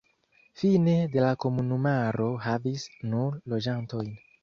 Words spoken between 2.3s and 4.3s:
havis nur loĝantojn.